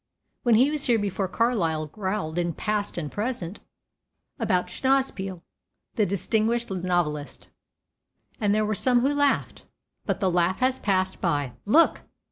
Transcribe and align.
When 0.41 0.55
he 0.55 0.71
was 0.71 0.85
here 0.85 0.97
before 0.97 1.27
Carlyle 1.27 1.85
growled 1.85 2.39
in 2.39 2.53
Past 2.53 2.97
and 2.97 3.11
Present 3.11 3.59
about 4.39 4.65
"Schnauspiel, 4.65 5.43
the 5.93 6.07
distinguished 6.07 6.71
novelist," 6.71 7.49
and 8.39 8.51
there 8.51 8.65
were 8.65 8.73
some 8.73 9.01
who 9.01 9.13
laughed. 9.13 9.67
But 10.07 10.19
the 10.19 10.31
laugh 10.31 10.57
has 10.59 10.79
passed 10.79 11.21
by. 11.21 11.53
Look! 11.65 12.01